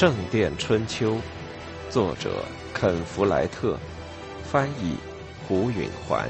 [0.00, 1.16] 圣殿春秋》，
[1.90, 2.42] 作者
[2.72, 3.78] 肯·弗莱特，
[4.42, 4.96] 翻译
[5.46, 6.26] 胡允环。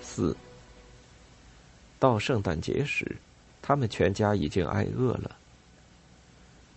[0.00, 0.36] 四，
[1.98, 3.16] 到圣诞节时，
[3.60, 5.32] 他们全家已经挨饿了。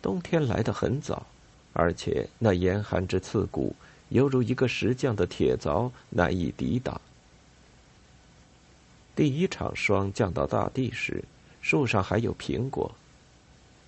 [0.02, 1.28] 冬天来得很早，
[1.73, 3.76] 而且那严寒之刺骨，
[4.09, 6.99] 犹如一个石匠的铁凿，难以抵挡。
[9.16, 11.23] 第一场霜降到大地时，
[11.61, 12.93] 树上还有苹果。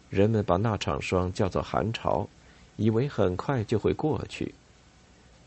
[0.10, 2.28] 人们把那场霜叫做寒潮，
[2.78, 4.54] 以为很快就会过去。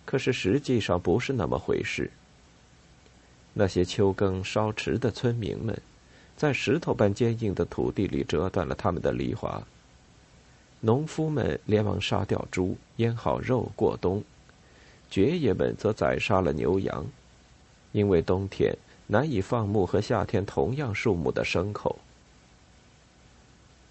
[0.04, 2.10] 可是实际上不是那么回事。
[3.52, 5.76] 那些秋耕稍迟的村民们，
[6.36, 9.60] 在石头般坚硬的土地里折断了他们的犁铧。
[10.80, 14.22] 农夫们连忙杀掉猪，腌好肉过冬；
[15.12, 17.04] 爵爷们则宰杀了牛羊，
[17.92, 18.74] 因为冬天
[19.06, 21.98] 难以放牧和夏天同样数目的牲口。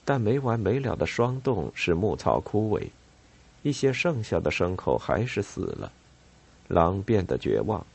[0.04, 2.88] 但没完没了的霜冻使牧草枯萎，
[3.62, 5.92] 一些剩下的牲口还是死了。
[6.70, 7.86] 狼变得绝望。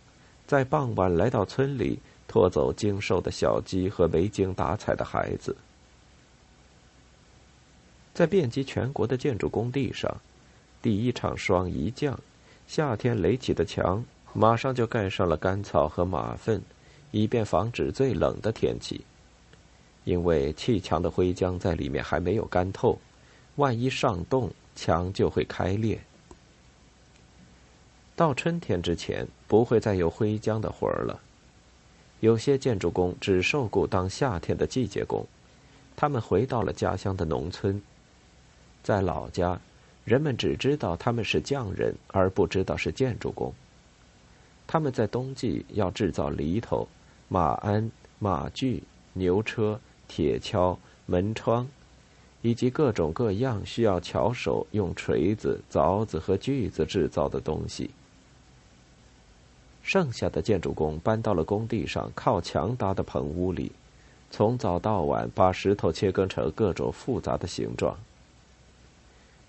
[0.46, 5.56] 在傍晚来到村里，拖走精瘦的小鸡和没精打采的孩子。
[8.14, 10.16] 在遍及全国的建筑工地上，
[10.80, 12.16] 第一场霜一降，
[12.66, 16.60] 夏天垒起的墙马上就盖上了干草和马粪，
[17.10, 19.04] 以便防止最冷的天气。
[20.04, 22.98] 因为砌墙的灰浆在里面还没有干透，
[23.56, 25.98] 万一上冻，墙就会开裂。
[28.14, 31.20] 到春天之前，不会再有灰浆的活儿了。
[32.20, 35.26] 有些建筑工只受雇当夏天的季节工，
[35.96, 37.80] 他们回到了家乡的农村。
[38.82, 39.60] 在老家，
[40.06, 43.52] 人们只知道他们是匠人，而不知道是建筑工。
[44.64, 46.86] 他们在冬季要制造犁头、
[47.26, 47.90] 马鞍、
[48.20, 48.84] 马具、
[49.14, 51.66] 牛车、铁锹、门窗，
[52.40, 57.90] 以及各种各样需要巧手用锤子、凿子和锯子制造的东西。
[59.82, 63.72] 剩下的建筑工搬到了工地上靠墙搭的棚屋里，
[64.30, 67.98] 从早到晚把石头切割成各种复杂的形状。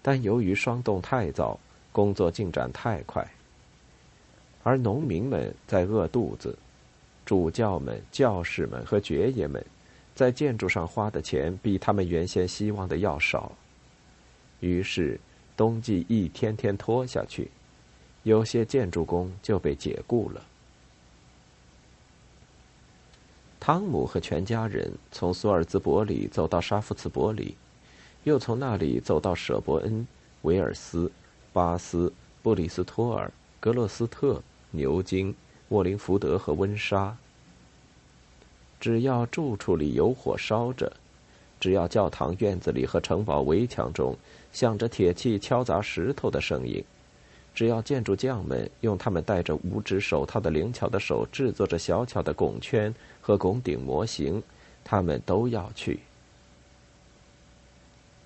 [0.07, 1.59] 但由于霜冻太早，
[1.91, 3.29] 工作进展太快，
[4.63, 6.57] 而农民们在饿肚子，
[7.25, 9.61] 主教们、教士们和爵爷们
[10.15, 13.51] 在建筑上花的钱比他们原先希望的要少，
[14.61, 15.19] 于是
[15.57, 17.51] 冬季一天天拖下去。
[18.23, 20.41] 有些建筑工就被解雇了。
[23.59, 27.57] 汤姆和全家人从索尔兹伯里走到沙夫茨伯里，
[28.27, 30.05] 又从那里走到舍伯恩、
[30.41, 31.09] 维尔斯、
[31.53, 32.11] 巴斯、
[32.43, 35.33] 布里斯托尔、格洛斯特、牛津、
[35.69, 37.15] 沃林福德和温莎。
[38.81, 40.91] 只要住处里有火烧着，
[41.57, 44.13] 只要教堂院子里和城堡围墙中
[44.51, 46.83] 响着铁器敲砸石头的声音。
[47.55, 54.43] 只要建筑匠们用他们戴着五指手套的灵巧的手制作着小巧的拱圈和拱顶模型，
[54.83, 56.01] 他们都要去。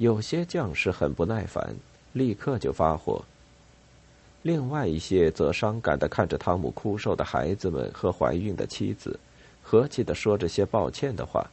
[0.02, 1.76] 有些将士很不耐烦，
[2.14, 3.24] 立刻就发火；
[4.42, 9.20] 另外一些则伤感的看着汤姆枯瘦的孩子们和怀孕的妻子，
[9.62, 11.48] 和气的说着些抱歉的话，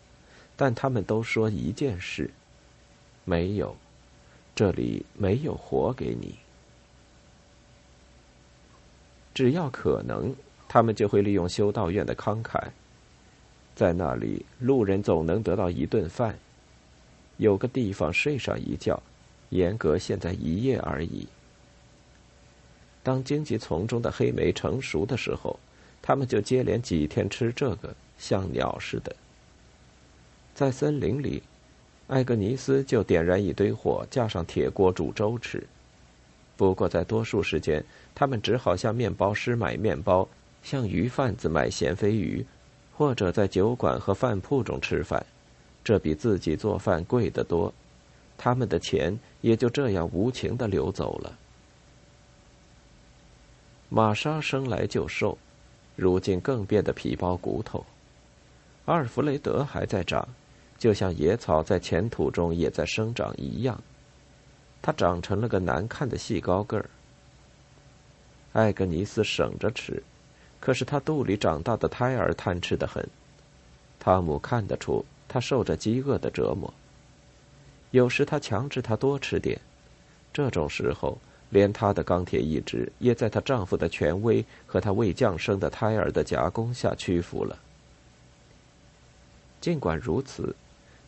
[0.57, 2.31] 但他们都说一件事：
[3.27, 3.77] 没有，
[4.55, 6.35] 这里没有活给你。
[9.35, 10.35] 只要可能，
[10.67, 12.59] 他们就会利用修道院的慷慨，
[13.77, 16.39] 在那里，路人总能得到一顿饭，
[17.39, 19.03] 有个地方睡上一觉，
[19.49, 21.27] 严格现在一夜而已。
[23.03, 25.59] 当荆棘丛中的黑莓成熟的时候，
[26.03, 29.17] 他们就接连几天吃这个，像鸟似的。
[30.55, 31.43] 在森林里，
[32.09, 35.63] 艾格尼斯就点燃一堆火，架上铁锅煮粥吃。
[36.57, 37.85] 不过，在多数时间，
[38.15, 40.29] 他们只好向面包师买面包，
[40.65, 42.45] 向鱼贩子买咸飞鱼，
[42.97, 45.25] 或者在酒馆和饭铺中吃饭。
[45.83, 47.73] 这比自己做饭贵得多，
[48.37, 51.39] 他们的钱也就这样无情的流走了。
[53.89, 55.39] 玛莎生来就瘦，
[55.97, 57.87] 如今更变得皮包骨头。
[58.85, 60.29] 阿尔弗雷德还在长，
[60.79, 63.83] 就像野草在浅土中也在生长一样。
[64.83, 66.91] 他长成了个难看的细高个儿。
[68.53, 70.03] 艾格尼斯省着吃，
[70.61, 73.07] 可是他肚里长大的胎儿贪吃的很。
[73.99, 76.73] 汤姆看得出他受着饥饿的折磨。
[77.91, 79.61] 有时他强制他多吃点，
[80.33, 81.19] 这种时候
[81.51, 87.59] 连她的钢铁意志也在她丈夫的权威和她未降生的胎儿的夹攻下屈服了。
[89.61, 90.55] 尽管如此，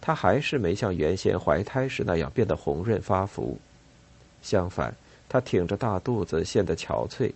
[0.00, 3.58] 她还是没像原先怀胎时那样变得红润发福。
[4.40, 4.94] 相反，
[5.28, 7.30] 她挺着大肚子，显得憔悴，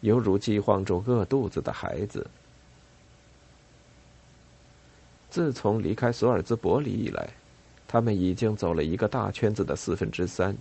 [0.00, 2.26] 犹如饥荒中饿肚子的孩子。
[5.30, 7.28] 自从离开索尔兹伯里以来，
[7.86, 10.56] 他们已经走了一个大圈子的四分之三。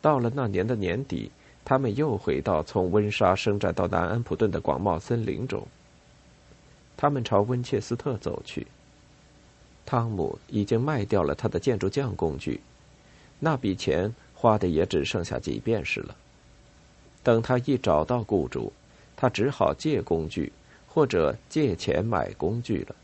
[0.00, 1.30] 到了那年的年底，
[1.64, 5.66] 他们又回到从温莎伸展到南安普顿的广袤森林中。
[6.96, 8.66] 他们朝温切斯特走去。
[9.84, 12.60] 汤姆已经卖掉了他的建筑匠工具，
[13.38, 16.14] 那笔钱花的也只剩下几便士了。
[17.22, 18.72] 等他一找到雇主，
[19.16, 20.52] 他只好借工具
[20.86, 22.94] 或者借钱买工具了。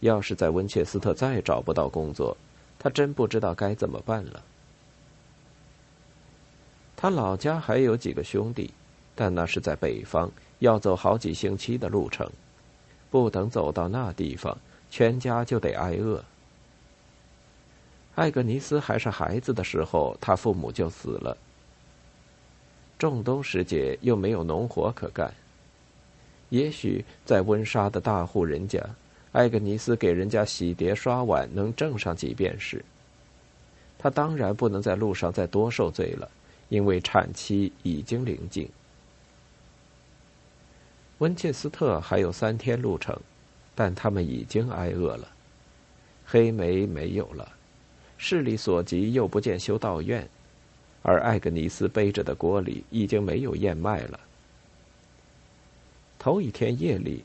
[0.00, 2.36] 要是在温切斯特再找不到工作，
[2.78, 4.42] 他真不知道该怎么办了。
[6.96, 8.70] 他老家还有几个兄弟，
[9.14, 12.30] 但那是在北方，要走好几星期的路程。
[13.10, 14.56] 不等走到那地方，
[14.90, 16.22] 全家就得挨饿。
[18.14, 21.36] 艾格尼斯还是孩子的时候，他父母就死了。
[22.98, 25.32] 仲冬时节又没有农活可干。
[26.50, 28.78] 也许在温莎的大户人家，
[29.32, 32.84] 艾格尼斯给人家洗碟刷碗能挣上几便士。
[33.98, 36.30] 他当然不能在路上再多受罪了。
[36.70, 38.68] 因为产期已经临近，
[41.18, 43.20] 温切斯特还有三天路程，
[43.74, 45.26] 但他们已经挨饿了。
[46.24, 47.50] 黑莓没有了，
[48.18, 50.28] 视力所及又不见修道院，
[51.02, 54.20] 而艾格尼斯背着的锅里已经没有燕麦了。
[56.20, 57.24] 头一天夜里，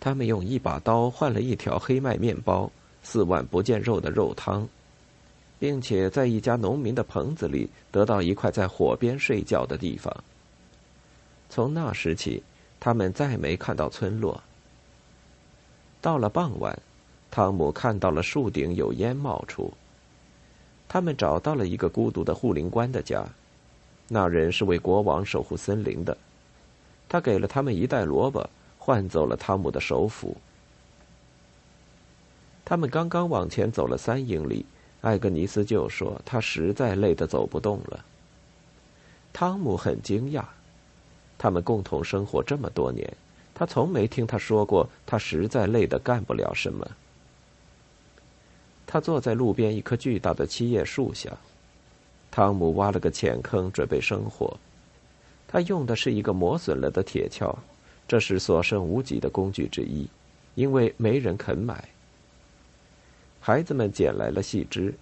[0.00, 4.66] 他们用一把刀换了一条黑麦面包、四碗不见肉的肉汤。
[5.60, 10.10] 并且在一家农民的棚子里得到一块在火边睡觉的地方。
[11.50, 12.42] 从那时起，
[12.80, 14.42] 他们再没看到村落。
[16.00, 16.76] 到了傍晚，
[17.30, 19.70] 汤姆看到了树顶有烟冒出。
[20.88, 23.22] 他们找到了一个孤独的护林官的家，
[24.08, 26.16] 那人是为国王守护森林的。
[27.06, 28.48] 他给了他们一袋萝卜，
[28.80, 30.36] 换走了汤姆的首府。
[32.64, 34.64] 他们刚刚往前走了三英里。
[35.02, 38.04] 艾格尼斯就说：“他实在累得走不动了。”
[39.32, 40.44] 汤姆很惊讶，
[41.38, 43.10] 他们共同生活这么多年，
[43.54, 46.86] 他从没听他说过他实在累得干不了什么。
[48.86, 51.30] 他坐在路边一棵巨大的七叶树下，
[52.30, 54.54] 汤姆挖了个浅坑准备生火。
[55.48, 57.56] 他用的是一个磨损了的铁锹，
[58.10, 60.08] 这是所剩无几的工具之一，
[60.56, 61.88] 因为没人肯买。
[63.38, 64.92] 孩子们捡来了细枝，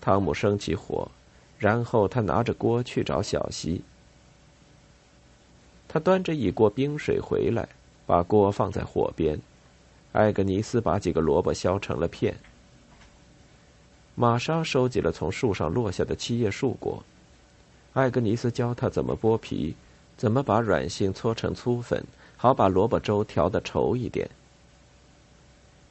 [0.00, 1.10] 汤姆生起火，
[1.58, 3.82] 然后他拿着锅去找小溪。
[5.88, 7.68] 他端着一锅冰水回来，
[8.06, 9.36] 把锅放在火边。
[10.12, 12.36] 艾格尼斯把几个萝卜削成了片。
[14.14, 17.02] 玛莎收集了从树上落下的七叶树果，
[17.94, 19.74] 艾格尼斯教他怎么剥皮，
[20.16, 22.04] 怎么把软杏搓成粗粉，
[22.38, 24.30] 好把萝卜粥调的稠一点。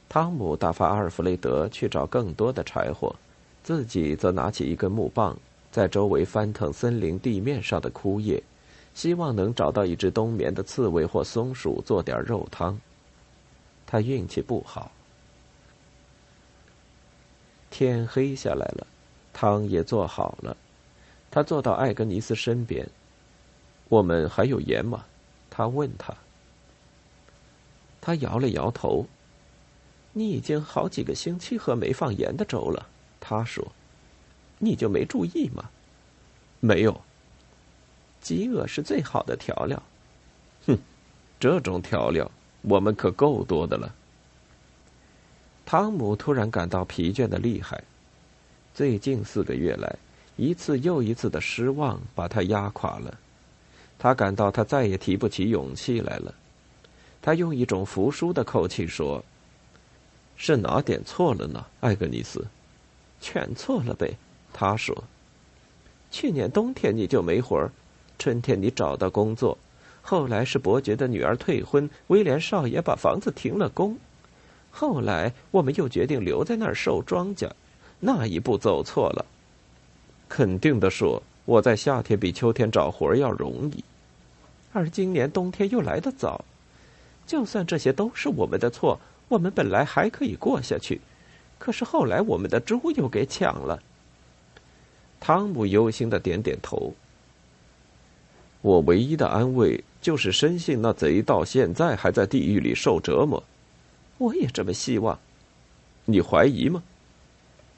[0.08, 3.14] 汤姆打发阿尔弗雷德去找更多的柴火，
[3.62, 5.36] 自己则拿起一根木棒，
[5.70, 8.42] 在周围翻腾森林地面上的枯叶，
[8.94, 12.80] 希望能找到一只冬眠的刺猬或松鼠，做点肉汤。
[13.86, 14.90] 他运气不好。
[17.70, 18.86] 天黑下来了，
[19.34, 20.56] 汤也做好了。
[21.30, 22.88] 他坐到艾格尼斯身边。
[23.90, 25.04] 我们还有盐吗？
[25.50, 26.14] 他问他。
[28.08, 29.04] 他摇了摇头。
[30.14, 32.88] 你已经好几个星期喝没放盐的粥了，
[33.20, 33.62] 他说
[34.58, 35.68] ：“你就没注意吗
[36.58, 37.00] ？”“没有。
[38.22, 39.82] ”“饥饿是最好的调料。
[40.66, 40.78] ”“哼，
[41.38, 42.30] 这种调料
[42.62, 43.94] 我们可够多的了。”
[45.66, 47.84] 汤姆突然感到疲倦的厉害。
[48.72, 49.94] 最近四个月来，
[50.36, 53.18] 一次又一次的失望把他压垮了。
[53.98, 56.34] 他感到他再也提不起勇气来了。
[57.28, 59.22] 他用一种服输的口气说。
[60.34, 62.46] 是哪点错了呢，艾格尼斯？
[63.20, 64.16] 全错了呗。
[64.50, 65.04] 他说
[66.10, 67.70] ：“去年冬天你就没活儿，
[68.18, 69.58] 春天你找到工作，
[70.00, 73.98] 后来是伯爵的女儿退婚，威廉少爷把房子停了工，
[74.70, 77.50] 后来我们又决定留在那儿收庄稼，
[78.00, 79.26] 那一步走错了。
[80.30, 83.84] 肯定的说，我在夏天比秋天找活儿要容易，
[84.72, 86.42] 而今年冬天又来得早。
[87.28, 91.02] 就算这些都是我们的错。”我们本来还可以过下去，
[91.58, 93.82] 可是后来我们的猪又给抢了。
[95.20, 96.94] 汤姆忧心的点点头。
[98.62, 103.44] 我唯一的安慰就是深信那贼到现在还在地狱里受折磨。
[104.16, 105.18] 我也这么希望。
[106.06, 106.82] 你怀疑吗？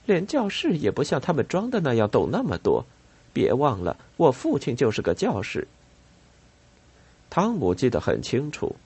[0.07, 2.87] 连教室也不像他们装的那样懂那么多。
[3.33, 5.67] 别忘了，我父亲就是个教士。
[7.29, 8.77] 汤姆记得很清楚，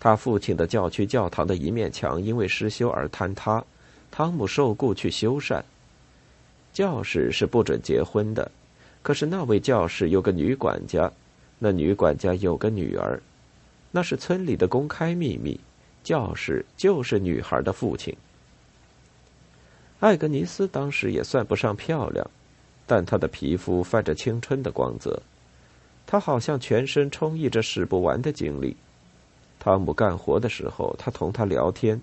[0.00, 3.62] 他父亲的教区教堂的一面墙因为失修而坍塌，
[4.10, 5.62] 汤姆受雇去修缮。
[6.72, 8.50] 教士是不准结婚的，
[9.02, 11.12] 可是那位教士有个女管家，
[11.58, 13.20] 那女管家有个女儿，
[13.90, 15.60] 那是村里的公开秘密。
[16.02, 18.16] 教士就是女孩的父亲。
[19.98, 22.26] 艾格尼斯当时也算不上漂亮，
[22.86, 25.20] 但她的皮肤泛着青春的光泽。
[26.06, 28.74] 她好像全身充溢着使不完的精力。
[29.60, 32.00] 汤姆干活的时候，他同他聊天，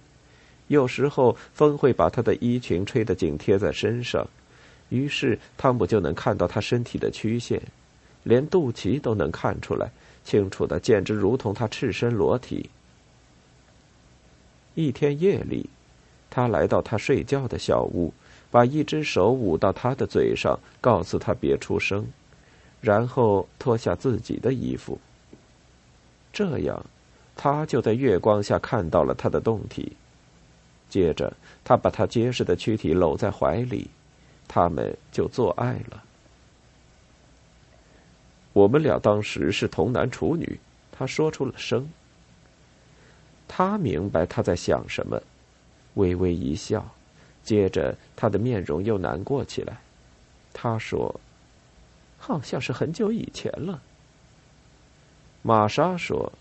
[0.68, 4.26] 有时候风会把他的衣裙吹得紧贴在身上，
[4.88, 7.62] 于是汤姆就能看到他身体的曲线，
[8.24, 9.92] 连肚脐都能看出来，
[10.24, 12.70] 清楚的简直如同他赤身裸体。
[14.76, 15.70] 一天夜里。
[16.30, 18.14] 他来到他睡觉的小屋，
[18.52, 22.06] 把一只手捂到他的嘴上，告诉他别出声，
[22.80, 25.00] 然后脱下自己的衣服。
[26.32, 26.86] 这样，
[27.38, 29.96] 他就在月光下看到了他的胴体。
[30.89, 31.32] 接着，
[31.63, 33.89] 他把他结实的躯体搂在怀里，
[34.48, 36.03] 他们就做爱了。
[38.53, 40.60] 我们俩当时是童男处女，
[40.91, 41.88] 他说出了声。
[43.48, 45.22] 他明白他在想什么。
[45.94, 46.89] 微微一笑，
[47.44, 49.77] 接着他的面容又难过起来。
[50.53, 51.20] 他说
[52.17, 53.82] ：“好像是很久以前了。”
[55.44, 56.32] 玛莎说：“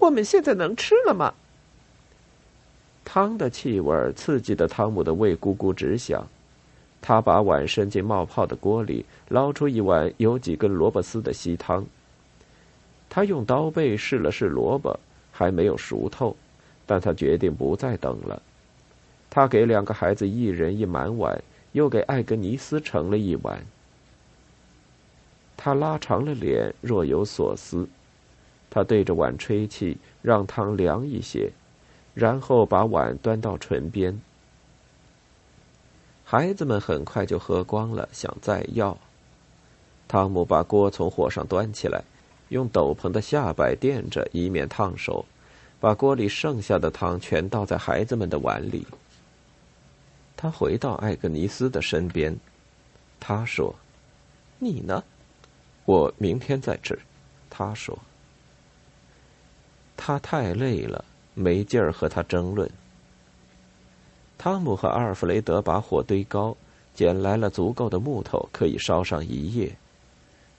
[0.00, 1.32] 我们现在能吃了吗？”
[3.04, 6.26] 汤的气味刺激的汤姆的胃咕咕直响。
[7.02, 11.86] 他把碗伸进冒泡的锅里，捞出一碗有几根萝卜丝的稀汤。
[13.08, 15.00] 他用刀背试了试萝卜，
[15.32, 16.36] 还没有熟透，
[16.84, 18.42] 但他决定不再等了。
[19.30, 21.42] 他给两个孩子一人一满碗，
[21.72, 23.64] 又给艾格尼斯盛了一碗。
[25.56, 27.88] 他拉长了脸，若有所思。
[28.70, 31.50] 他对着碗吹气，让汤凉一些，
[32.14, 34.20] 然后把碗端到唇边。
[36.24, 38.96] 孩子们很快就喝光了，想再要。
[40.06, 42.02] 汤姆把锅从火上端起来，
[42.48, 45.24] 用斗篷的下摆垫着，以免烫手，
[45.80, 48.86] 把锅里剩下的汤全倒在孩子们的碗里。
[50.36, 52.36] 他回到艾格尼斯的身边，
[53.18, 53.74] 他说
[54.58, 55.04] ：“你呢？
[55.84, 56.98] 我明天再吃。”
[57.50, 57.98] 他说
[60.10, 62.68] ：“他太累了，没劲儿和他争论。”
[64.36, 66.56] 汤姆和阿尔弗雷德把火堆高，
[66.96, 69.76] 捡来了足够的木头，可以烧上一夜。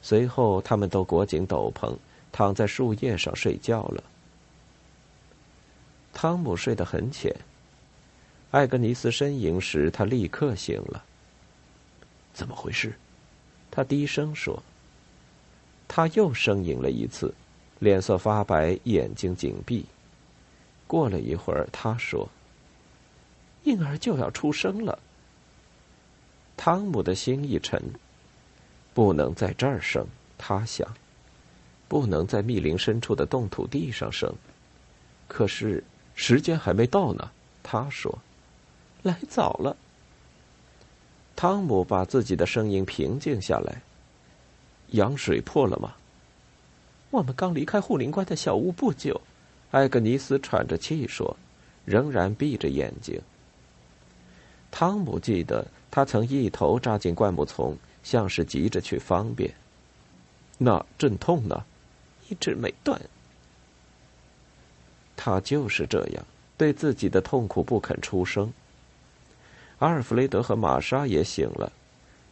[0.01, 1.93] 随后，他们都裹紧斗篷，
[2.31, 4.01] 躺在树叶上睡觉了。
[6.13, 7.35] 汤姆睡得很浅。
[8.51, 11.03] 艾格尼斯呻吟时，他立刻醒了。
[12.33, 12.93] 怎么回事？
[13.69, 14.63] 他低声说。
[15.89, 17.33] 他又呻吟了一次，
[17.81, 19.83] 脸色发白，眼睛紧闭。
[20.85, 22.29] 过了一会儿，他说
[23.65, 24.99] ：“婴儿就要出生了。”
[26.55, 27.81] 汤姆的心一沉，
[28.93, 30.05] 不能在这儿生，
[30.37, 30.87] 他想，
[31.87, 34.31] 不能在密林深处的冻土地上生。
[35.27, 35.83] 可是
[36.13, 37.31] 时间还没到呢，
[37.63, 38.19] 他说。
[39.01, 39.75] 来早了。
[41.35, 43.81] 汤姆把自己的声音平静下来。
[44.89, 45.95] 羊水破了吗？
[47.11, 49.19] 我们刚离开护林官的小屋不久。
[49.71, 51.35] 艾格尼斯喘着气说，
[51.85, 53.21] 仍然闭着眼睛。
[54.71, 59.53] 汤姆记得他曾一头扎进灌木丛，像是急着去方便。
[60.57, 61.65] 那阵痛呢？
[62.29, 62.99] 一直没断。
[65.17, 66.25] 他就是这样，
[66.57, 68.51] 对自己的痛苦不肯出声。
[69.79, 71.71] 阿尔弗雷德和玛莎也醒了。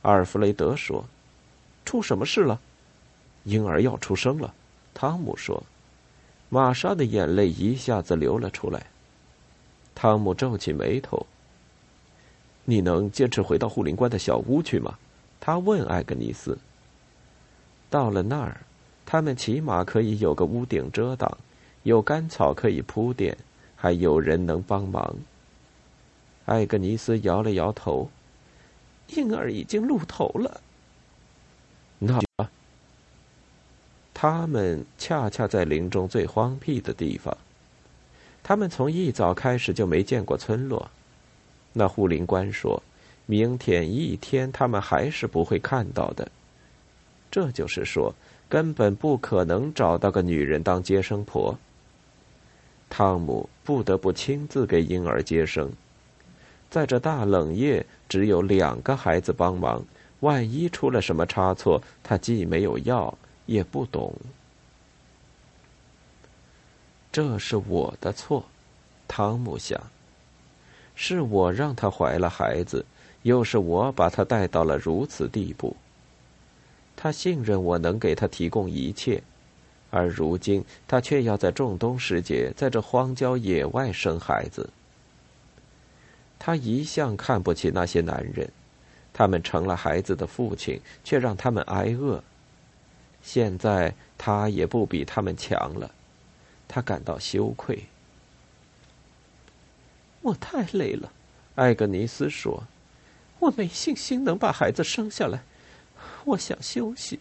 [0.04, 1.06] 阿尔弗雷德说
[1.84, 2.62] ：“出什么事了？
[3.44, 4.54] 婴儿要出生了。”
[5.00, 5.64] 汤姆说。
[6.50, 8.88] 玛莎的眼泪一下子流了出来。
[9.96, 11.26] 汤姆皱起眉头
[12.66, 14.98] ：“你能坚持回到护林官的小屋去吗？”
[15.40, 16.58] 他问艾格尼斯。
[17.90, 18.60] 到了那儿，
[19.06, 21.38] 他们起码可以有个屋顶遮挡，
[21.84, 23.38] 有干草可以铺垫，
[23.76, 25.16] 还有人能帮忙。
[26.46, 28.10] 艾格尼斯摇了摇头，
[29.10, 30.60] 婴儿已经露头了。
[32.00, 32.20] 那，
[34.22, 37.38] 他们恰恰在林中最荒僻的地方。
[38.44, 40.92] 他们从一早开始就没见过村落。
[41.72, 42.84] 那护林官说，
[43.26, 46.30] 明天一天他们还是不会看到的。
[47.32, 48.14] 这就是说，
[48.50, 51.58] 根本不可能找到个女人当接生婆。
[52.90, 55.72] 汤姆不得不亲自给婴儿接生，
[56.70, 59.82] 在这大冷夜，只有两个孩子帮忙。
[60.20, 63.18] 万一出了什么差错，他既没有药，
[63.50, 64.14] 也不懂。
[67.12, 68.46] 这是我的错，
[69.08, 69.82] 汤姆想。
[70.94, 72.86] 是我让她怀了孩子，
[73.24, 75.76] 又是我把她带到了如此地步。
[76.96, 79.24] 他信任我能给他提供一切，
[79.90, 84.70] 而如今他却要在仲冬时节，在这荒郊野外生孩子。
[86.38, 88.52] 他一向看不起那些男人，
[89.14, 92.22] 他们成了孩子的父亲，却让他们挨饿。
[93.22, 95.92] 现在他也不比他们强了，
[96.68, 97.86] 他感到羞愧。
[100.22, 101.12] 我太累了，
[101.56, 102.64] 艾格尼斯说
[103.40, 105.42] ：“我没信心能把孩子生下来。”
[106.26, 107.20] 我想休息。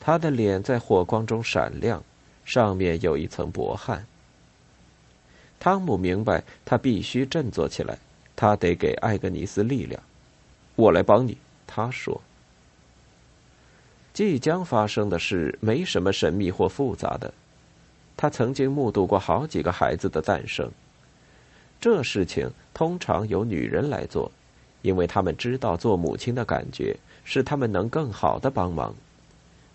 [0.00, 2.02] 他的脸在火光中闪亮，
[2.44, 4.06] 上面有一层薄汗。
[5.58, 7.98] 汤姆明白，他必须振作起来，
[8.36, 10.02] 他得给艾格尼斯力量。
[10.76, 11.36] 我来帮你，
[11.66, 12.20] 他说。
[14.18, 17.32] 即将发生的事没什么神秘或复杂的，
[18.16, 20.68] 他曾经目睹过好几个孩子的诞生。
[21.80, 24.28] 这事情通常由女人来做，
[24.82, 26.96] 因为他们知道做母亲的感觉。
[27.24, 28.92] 使他们能更好的帮忙，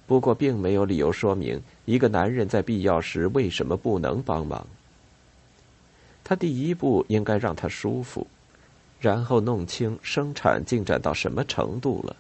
[0.06, 4.68] 不过并没有理由说明一个男人在必要时为什么不能帮忙。
[6.22, 8.28] 他第一步应该让他舒服，
[9.00, 12.14] 然后弄清生产进展到什么程度了，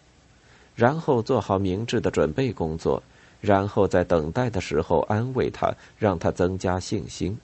[0.75, 3.01] 然后做好明智的准备工作，
[3.41, 7.37] 然后在等待的时候安慰他，让他增加信心。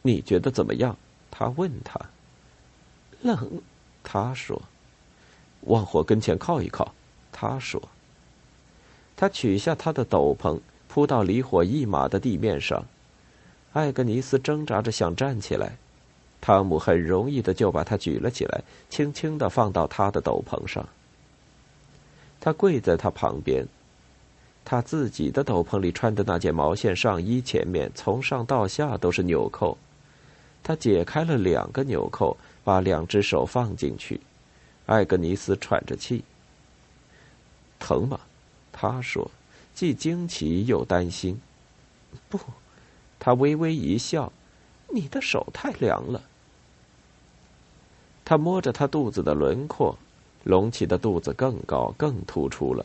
[0.00, 0.96] 你觉得怎么样？
[1.30, 2.00] 他问他。
[3.20, 3.62] 冷，
[4.02, 4.60] 他说。
[5.62, 6.92] 往火跟前靠一靠，
[7.30, 7.80] 他说。
[9.14, 12.84] 他取下他的斗篷，铺到离火一码的地面上。
[13.72, 15.76] 艾格尼斯挣扎着想站起来，
[16.40, 20.88] 汤姆很容易的就把他举了起来，轻轻的放到他的斗篷上。
[22.44, 23.64] 他跪在他旁边，
[24.64, 29.78] 他自己的斗篷里穿的那件毛线上衣前面从上到下都是纽扣。
[30.60, 34.20] 他解开了两个纽扣，把两只手放进去。
[34.86, 36.24] 艾格尼斯喘着气。
[37.78, 38.18] 疼吗？
[38.72, 39.30] 他说，
[39.72, 41.40] 既惊奇又担心。
[42.28, 42.40] 不，
[43.20, 44.32] 他微微一笑。
[44.88, 46.20] 你的手太凉了。
[48.24, 49.96] 他摸着他肚子的轮廓，
[50.44, 52.84] 隆起的肚子更高更突出了。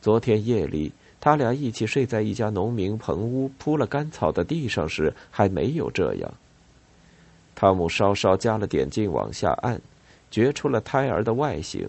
[0.00, 6.34] 昨天夜里，他俩一起睡在一家农民棚屋铺了干草的地上时，还没有这样。
[7.54, 9.80] 汤姆稍稍加了点劲，往下按。
[10.30, 11.88] 掘出了胎儿的外形。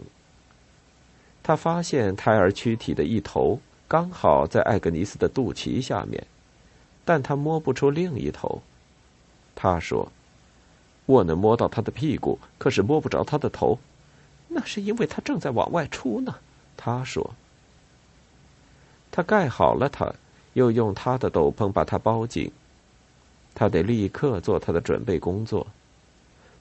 [1.41, 6.23] 他发现胎儿躯体的一头刚好在艾格尼斯的肚脐下面，
[7.03, 8.61] 但他摸不出另一头。
[9.55, 10.11] 他说
[11.07, 13.79] ：“我能摸到他的屁股，可是摸不着他的头。
[14.55, 16.33] 那是因为他正在往外出呢。”
[16.75, 17.35] 他说。
[19.11, 20.15] 他盖好了他，
[20.53, 22.49] 又用他的斗篷把它包紧。
[23.53, 25.67] 他得立刻做他的准备工作。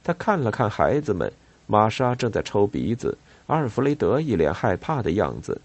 [0.02, 1.32] 他看了看孩子们。
[1.66, 5.58] 玛莎正在抽鼻子，阿尔弗雷德一脸害怕的样子。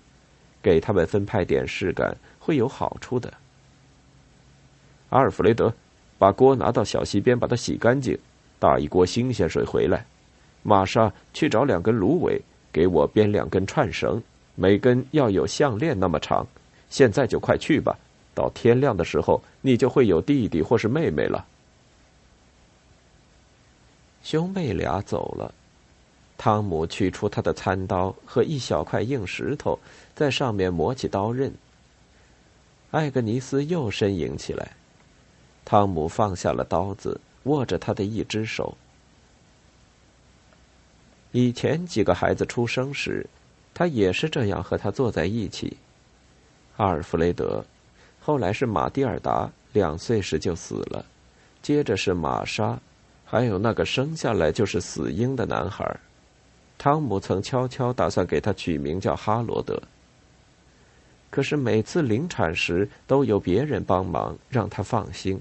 [0.62, 3.34] 给他们分派点事干会有好处的。
[5.10, 5.74] 阿尔弗雷德，
[6.18, 8.18] 把锅拿到小溪边，把它洗干净，
[8.60, 10.06] 打一锅新鲜水回来。
[10.64, 12.42] 玛莎，去找两根芦苇，
[12.72, 14.22] 给我编两根串绳，
[14.56, 16.46] 每根要有项链那么长。
[16.90, 17.98] 现在就快去吧，
[18.34, 21.46] 到天亮的时候，你就会有弟弟或是妹妹了。
[24.24, 25.54] 兄妹俩走了。
[26.38, 29.78] 汤姆取出他的餐刀和一小块硬石头，
[30.16, 31.54] 在上面磨起刀刃。
[32.92, 34.72] 艾格尼斯又呻吟起来。
[35.66, 38.78] 汤姆放下了刀子，握着他的一只手。
[41.32, 43.26] 以前几个孩子出生时，
[43.74, 45.78] 他也是这样和他坐在一起。
[46.78, 47.64] 阿尔弗雷德，
[48.20, 51.06] 后来是马蒂尔达，两岁时就死了，
[51.62, 52.80] 接着是玛莎，
[53.26, 56.00] 还有那个生下来就是死婴的男孩。
[56.78, 59.82] 汤姆曾悄悄打算给他取名叫哈罗德，
[61.30, 65.40] 可是每次临产时都有别人帮忙，让他放心。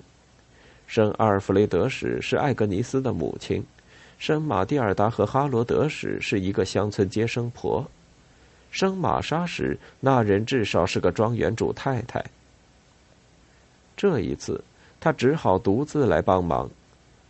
[0.86, 3.64] 生阿尔弗雷德时是艾格尼斯的母亲，
[4.18, 7.88] 生马蒂尔达和哈罗德时是一个乡村接生婆，
[8.70, 12.24] 生玛莎时那人至少是个庄园主太太。
[13.96, 14.62] 这一次
[15.00, 16.68] 他只好独自来帮忙，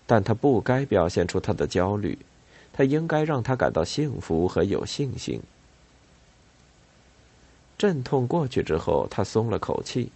[0.06, 2.18] 但他不该表现出他的焦虑。
[2.72, 5.42] 他应该让他感到幸福和有信心。
[7.76, 10.10] 阵痛过去之后，他松了口气。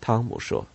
[0.00, 0.66] 汤姆说：“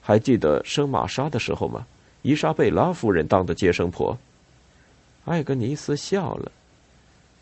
[0.00, 1.86] 还记得生玛莎的时候吗？
[2.26, 4.18] 伊莎贝拉夫人当的接生婆。”
[5.26, 6.50] 艾格尼斯笑了：“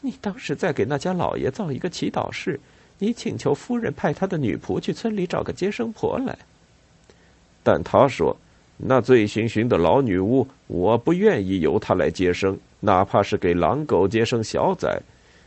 [0.02, 2.60] 你当时在给那家老爷造一个祈祷室，
[2.98, 6.36] 你请求夫人派他的女仆去村里找个接生婆来。”
[7.64, 8.36] 但他说
[8.76, 15.00] ：“那醉醺醺的老女巫，我不愿意由她来接生，哪怕是给狼狗接生小崽。”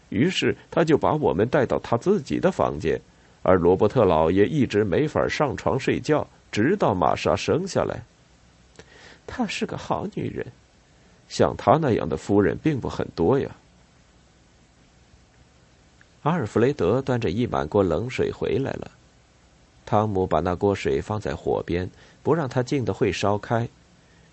[0.09, 2.99] 于是他就把我们带到他自己的房间，
[3.43, 8.01] 而罗伯特老爷一直没法上床睡觉，直到玛莎生下来。
[9.27, 10.47] 她是个好女人，
[11.29, 13.55] 像她那样的夫人并不很多呀。
[16.23, 18.89] 阿尔弗雷德端着一满锅冷水回来了，
[19.85, 21.89] 汤姆把那锅水放在火边，
[22.23, 23.69] 不让它进的会烧开，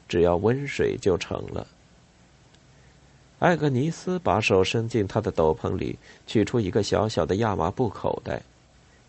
[0.08, 1.66] 只要温水就成了。
[3.40, 8.40] 艾格尼斯把手伸进他的斗篷里，取出一个小小的亚麻布口袋，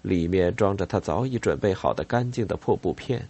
[0.02, 3.28] 里面装着他早已准备好的干净的破布片。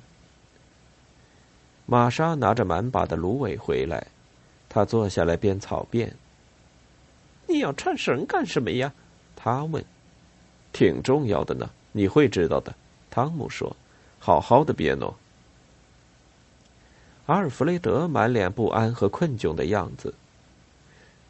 [1.85, 4.07] 玛莎拿着满把的芦苇回来，
[4.67, 6.11] 他坐下来编草辫。
[7.47, 8.91] 你要穿绳干什么呀？
[9.35, 9.83] 他问。
[10.73, 12.73] 挺重要的呢，你会知道的。
[13.09, 13.73] 汤姆说
[14.19, 15.13] ：“好好的编哦。”
[17.27, 20.13] 阿尔弗雷德满脸不安和困窘的样子。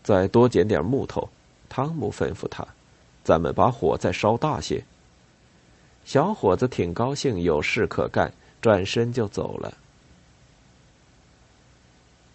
[0.04, 1.30] 再多捡点木头，
[1.70, 2.66] 汤姆吩咐他
[3.24, 4.84] ：“咱们把火再烧大些。”
[6.06, 9.78] 小伙子挺高兴，有事可干，转身就走了。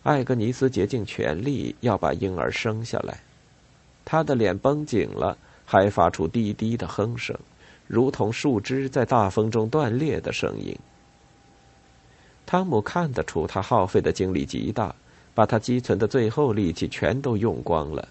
[0.03, 3.21] 艾格尼斯竭尽全力要把婴儿生下来，
[4.05, 7.37] 他的脸绷紧了，还发出低低的哼声，
[7.87, 10.77] 如同树枝在大风中断裂的声音。
[12.47, 14.95] 汤姆看得出他耗费的精力极大。
[15.33, 18.09] 把他积存的最后力气全都用光了，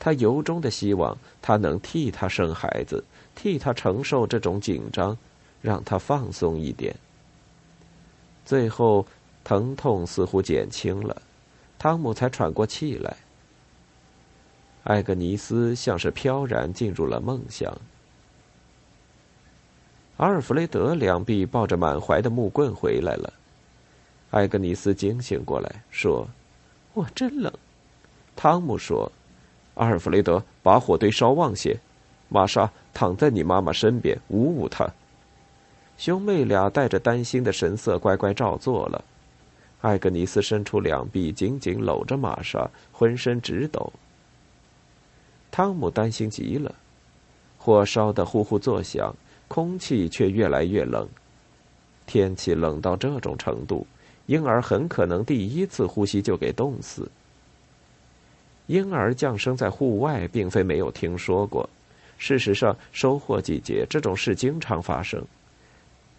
[0.00, 3.04] 他由衷的希望他能替他生孩子，
[3.36, 5.16] 替他承受这种紧张，
[5.60, 6.96] 让他放松一点。
[8.44, 9.06] 最后，
[9.44, 11.22] 疼痛似乎减轻了，
[11.78, 13.16] 汤姆才喘过气来。
[14.84, 17.72] 艾格尼斯像是飘然进入了梦乡。
[20.16, 23.32] 阿尔弗雷德两臂抱着满怀的木棍回来了。
[24.30, 26.26] 艾格尼斯惊醒过来，说
[26.94, 27.52] ：“我真冷。”
[28.36, 29.10] 汤姆说
[29.74, 31.78] ：“阿尔弗雷德，把火堆烧旺些。
[32.28, 34.88] 玛莎躺在你妈妈身边，捂捂她。”
[35.96, 39.04] 兄妹俩带着担心的神色，乖乖照做了。
[39.84, 43.92] 艾格尼斯伸出两臂，紧紧搂着玛莎，浑身直抖。
[45.50, 46.74] 汤姆担心极了，
[47.58, 49.14] 火烧得呼呼作响，
[49.46, 51.06] 空气却越来越冷。
[52.06, 53.86] 天气冷到这种程度。
[54.24, 57.06] 婴儿很可能第一次呼吸就给冻死。
[58.68, 61.68] 婴儿降生在户外，并非没有听说过。
[62.16, 65.22] 事实上，收获季节这种事经常发生。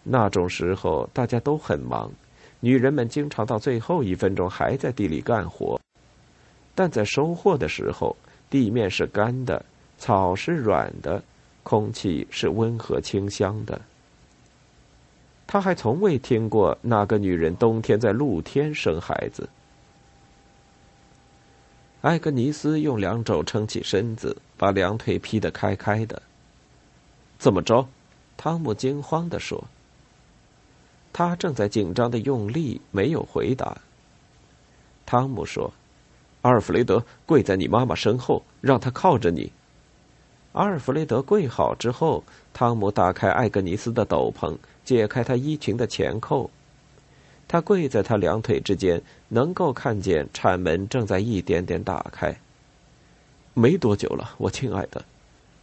[0.04, 2.12] 那种时候，大家都很忙，
[2.60, 5.80] 女人们经常到最后一分钟还在地里干活。
[6.74, 8.16] 但在收获的时候，
[8.50, 9.64] 地面是干的，
[9.98, 11.22] 草是软的，
[11.62, 13.80] 空气是温和清香的。
[15.46, 19.48] 他还从未听过哪个女人冬天在露天生孩子。
[22.02, 26.20] 艾格尼斯用两肘撑起身子，把两腿劈得开开的。
[27.38, 27.86] 怎么着？
[28.36, 29.64] 汤姆惊慌地说。
[31.18, 33.78] 他正在紧张的用力，没有回答。
[35.06, 35.72] 汤姆说
[36.44, 39.50] ：“阿尔弗雷德，跪在你妈妈身后，让她靠着你。”
[40.52, 44.54] 阿尔弗雷德跪好之后，汤姆打开艾格尼斯的斗篷。
[44.84, 46.50] 解开她衣裙的前扣，
[47.48, 52.36] 他跪在他两腿之间，能够看见铲门正在一点点打开。
[53.54, 55.02] 没多久了，我亲爱的，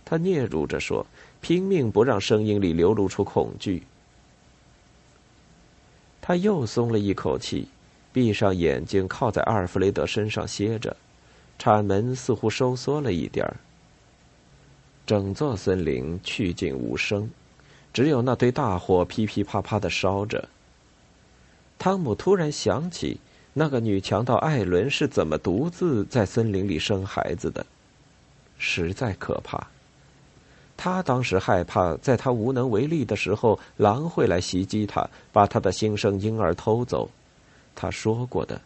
[0.03, 1.05] 他嗫嚅着说，
[1.41, 3.83] 拼命不让声音里流露出恐惧。
[6.25, 7.67] 他又松了一口气，
[8.13, 10.95] 闭上眼睛，靠在阿尔弗雷德身上歇着。
[11.59, 13.57] 铲门似乎收缩了一点儿。
[15.05, 17.29] 整座森林去静无声。
[17.91, 20.47] 只有那堆大火噼噼啪啪的烧着。
[21.77, 23.19] 汤姆突然想起，
[23.51, 27.65] 那个女强盗艾伦是怎么独自在森林里生孩子的，
[28.57, 29.67] 实在可怕。
[30.75, 37.09] 他当时害怕，在他无能为力的时候，狼会来袭击他，把他的新生婴儿偷走。
[37.75, 38.59] 他说过的。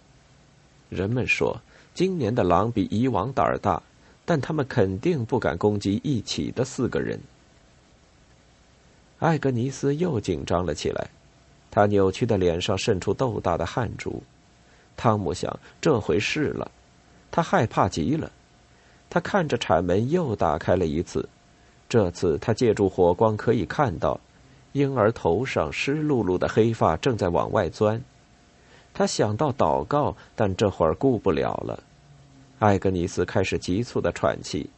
[0.90, 1.60] 人们说，
[1.94, 3.82] 今年的狼比以往胆儿大，
[4.26, 7.20] 但他们肯定不敢攻击一起的四个人。
[9.20, 11.10] 艾格尼斯又紧张了起来，
[11.70, 14.24] 他扭曲的脸上渗出豆大的汗珠。
[14.96, 16.72] 汤姆想，这回是了，
[17.30, 18.32] 他害怕极了。
[19.10, 21.28] 他看着铲门又打开了一次，
[21.90, 24.20] 这次他借助火光可以看到，
[24.74, 28.04] 婴儿头上湿漉漉的黑发正在往外钻。
[28.94, 31.82] 他想到祷告，但这会儿顾不了了。
[32.60, 34.70] 艾格尼斯开始急促的喘气，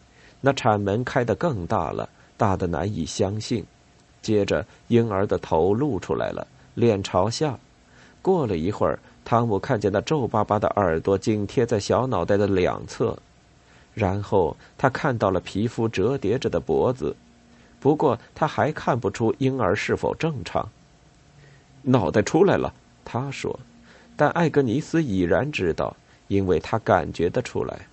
[0.41, 3.65] 那铲门开得更大了，大的难以相信。
[4.21, 6.45] 接着，婴儿的头露出来了，
[6.75, 7.57] 脸朝下。
[8.21, 13.17] 过了一会儿，汤姆看见那皱巴巴的耳朵紧贴在小脑袋的两侧，
[13.93, 17.15] 然后他看到了皮肤折叠着的脖子。
[17.79, 20.69] 不过，他还看不出婴儿是否正常。
[21.81, 22.73] 脑袋出来了，
[23.05, 23.59] 他说。
[24.15, 25.95] 但艾格尼斯已然知道。
[26.29, 27.87] 因为他感觉得出来，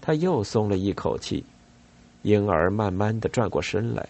[0.00, 1.44] 他又松了一口气。
[2.22, 4.08] 婴儿慢慢的转过身来，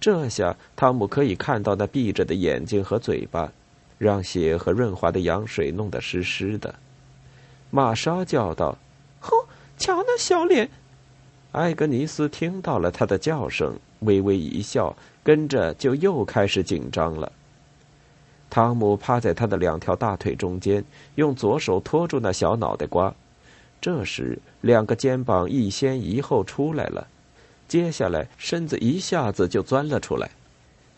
[0.00, 3.52] 这下汤姆可以看到那闭着的眼睛和嘴巴，
[3.98, 6.74] 让血和润滑的羊水弄得湿湿的。
[7.70, 8.78] 玛莎叫道：“，
[10.18, 10.68] 小脸！”
[11.52, 17.32] 艾格尼斯听到了他的叫声，微微一笑，跟着就又开始紧张了。
[18.50, 23.14] 汤姆趴在他的两条大腿中间，用左手托住那小脑袋瓜。
[23.80, 27.06] 这时，两个肩膀一先一后出来了，
[27.68, 30.30] 接下来身子一下子就钻了出来。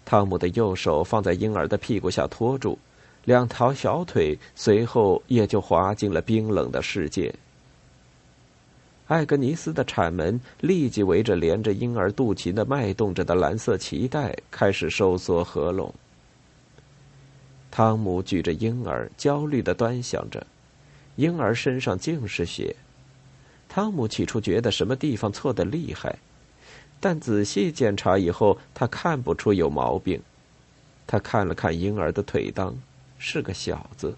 [0.04, 2.78] 汤姆的右手放在婴儿的屁股下托住，
[3.26, 7.34] 两条小腿随后也就滑进了冰冷的世界。
[9.10, 15.92] 艾格尼斯的产门立即围着连着婴儿肚脐的脉动着的蓝色脐带开始收缩合拢。
[17.72, 20.46] 汤姆举着婴儿，焦虑的端详着，
[21.16, 22.76] 婴儿身上尽是血。
[23.68, 26.16] 汤姆起初觉得什么地方错的厉害，
[27.00, 30.22] 但仔细检查以后，他看不出有毛病。
[31.08, 32.72] 他看了看婴儿的腿裆，
[33.18, 34.16] 是个小子。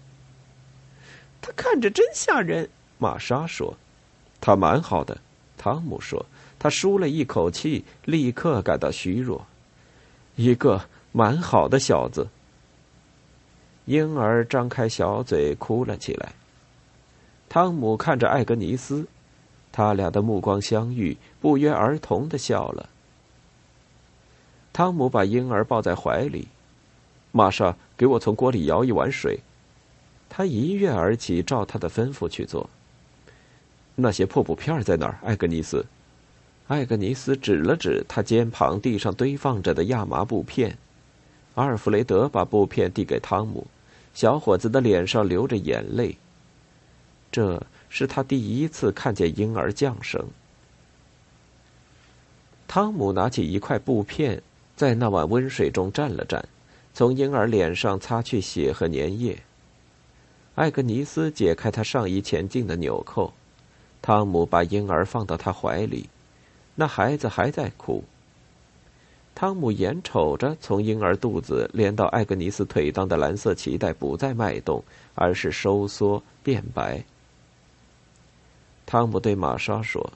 [1.41, 3.75] 他看着真吓人，玛莎说。
[4.45, 5.17] 他蛮好的，
[5.57, 6.25] 汤姆说。
[6.59, 9.45] 他舒了一口气，立刻感到虚弱。
[10.35, 10.81] 一个
[11.13, 12.27] 蛮好的小子。
[13.85, 16.33] 婴儿张开小嘴哭了起来。
[17.47, 19.07] 汤姆看着艾格尼斯，
[19.71, 22.89] 他俩的目光相遇，不约而同的笑了。
[24.73, 26.49] 汤姆把婴儿抱在怀里，
[27.31, 29.39] 玛莎，给我从锅里舀一碗水。
[30.29, 32.69] 他一跃而起，照他的吩咐去做。
[33.95, 35.19] 那些破布片在哪儿？
[35.23, 35.85] 艾格尼斯，
[36.67, 40.77] 艾格尼斯指了指他肩旁地上堆放着的亚麻布片。
[41.55, 43.67] 阿尔弗雷德把布片递给汤姆，
[44.15, 46.17] 小伙子的脸上流着眼泪。
[47.31, 50.25] 这是他第一次看见婴儿降生。
[52.67, 54.41] 汤姆拿起一块布片，
[54.75, 56.41] 在那碗温水中蘸了蘸，
[56.95, 59.37] 从婴儿脸上擦去血和粘液。
[60.55, 63.31] 艾格尼斯解开他上衣前襟的纽扣，
[64.03, 66.09] 汤姆把婴儿放到他怀里，
[66.75, 68.03] 那孩子还在哭。
[69.33, 74.83] 汤姆眼瞅着从婴儿肚子连到艾格尼斯腿裆的蓝色脐带不再脉动，
[75.15, 77.01] 而是收缩变白。
[78.85, 80.11] 汤姆对玛莎说：“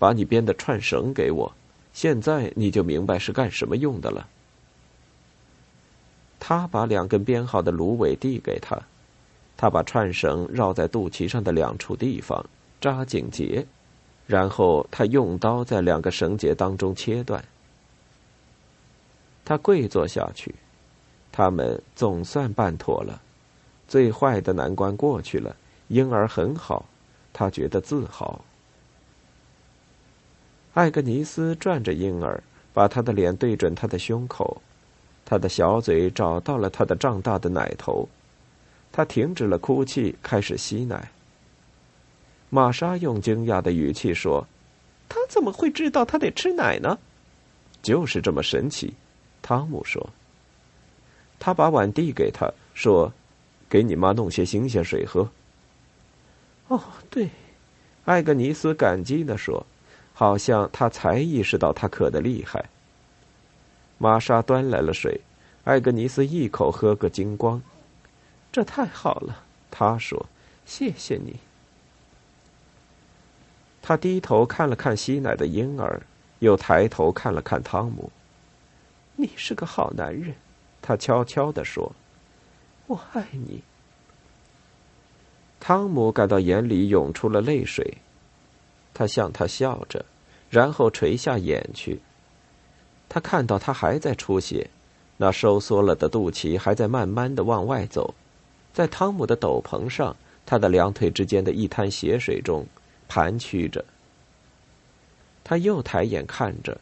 [0.00, 1.52] 把你编的串绳给我，
[1.92, 4.26] 现在你就明白是干什么用的了。”
[6.40, 8.80] 他把两根编好的芦苇递给他，
[9.58, 12.44] 他把串绳绕在肚脐上的两处地方，
[12.80, 13.66] 扎紧结，
[14.26, 17.42] 然后他用刀在两个绳结当中切断。
[19.44, 20.54] 他跪坐下去，
[21.32, 23.20] 他们总算办妥了，
[23.88, 25.56] 最坏的难关过去了。
[25.88, 26.84] 婴儿很好，
[27.32, 28.44] 他觉得自豪。
[30.74, 32.42] 艾格尼斯转着婴儿，
[32.74, 34.60] 把他的脸对准他的胸口，
[35.24, 38.06] 他的小嘴找到了他的胀大的奶头，
[38.92, 41.10] 他停止了哭泣，开始吸奶。
[42.50, 44.46] 玛莎用惊讶的语气说
[45.08, 46.98] ：“他怎么会知道他得吃奶呢？
[47.82, 48.94] 就是这么神奇。”
[49.42, 50.10] 汤姆说
[51.38, 53.12] ：“他把碗递给他，说
[53.68, 55.28] ：‘给你妈弄些新鲜水喝。
[56.68, 57.28] ’”“哦，对。”
[58.06, 59.66] 艾格尼斯感激的说，
[60.14, 62.64] 好像他才意识到他渴的厉害。
[63.98, 65.20] 玛莎端来了水，
[65.64, 67.60] 艾格尼斯一口喝个精光。
[68.50, 70.26] “这太好了。”他说
[70.64, 71.38] ，“谢谢你。”
[73.88, 76.02] 他低头看了看吸奶的婴儿，
[76.40, 78.12] 又抬头看了看汤姆。
[79.16, 80.34] 你是个好男人，
[80.82, 81.90] 他悄悄地说
[82.86, 83.62] ：“我爱你。”
[85.58, 87.96] 汤姆感到眼里涌出了泪水，
[88.92, 90.04] 他向他笑着，
[90.50, 91.98] 然后垂下眼去。
[93.08, 94.68] 他看到他还在出血，
[95.16, 98.14] 那收缩了的肚脐还在慢慢的往外走，
[98.74, 102.66] 在汤姆的斗篷上，他的两腿之间的一滩血水中，
[103.08, 103.84] 盘曲着。
[105.42, 106.78] 他又抬眼看着，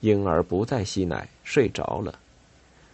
[0.00, 2.18] 婴儿不再吸奶，睡着了。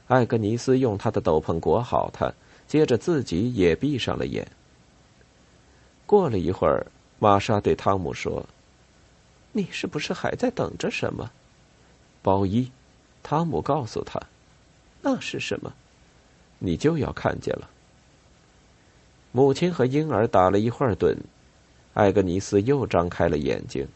[0.06, 2.32] 艾格尼斯用他的斗篷裹好他，
[2.68, 4.46] 接着自己也闭上了眼。
[6.06, 6.86] 过了一会儿，
[7.18, 8.46] 玛莎对汤姆说
[9.50, 11.28] ：“你是不是还在等着什么？”
[12.22, 12.70] 包衣，
[13.24, 14.20] 汤姆告诉他
[15.02, 15.72] ：“那是什么？
[16.60, 17.68] 你就要看见了。”
[19.32, 21.16] 母亲和婴儿打了一会儿盹，
[21.96, 23.88] 艾格尼斯又张开了眼睛。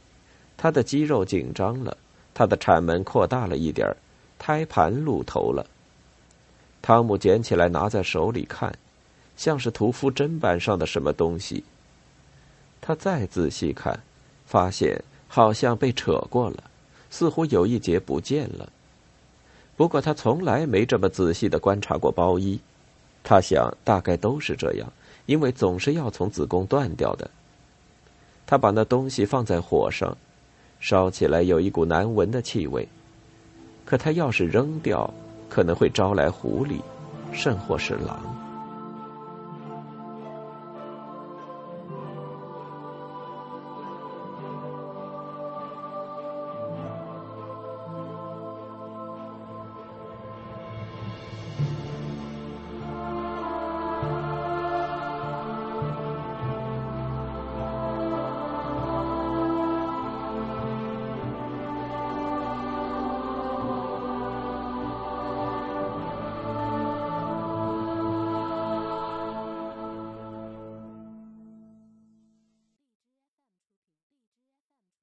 [0.57, 1.95] 他的肌肉紧张了，
[2.33, 3.97] 他的产门扩大了一点儿，
[4.39, 5.67] 胎盘露头了。
[6.81, 8.75] 汤姆捡起来拿在手里看，
[9.37, 11.63] 像是屠夫砧板上的什么东西。
[12.81, 14.01] 他再仔细看，
[14.47, 16.65] 发现好像被扯过了，
[17.11, 18.73] 似乎有一节不见了。
[19.77, 22.59] 不过他从来没这么仔细的观察过包衣，
[23.23, 24.91] 他想大概都是这样，
[25.27, 27.31] 因为总是要从子宫断掉的。
[28.51, 30.17] 他把那东西放在火上。
[30.81, 32.89] 烧起来有一股难闻的气味，
[33.85, 35.09] 可他要是扔掉，
[35.49, 36.81] 可能会招来狐狸，
[37.33, 38.40] 甚或是狼。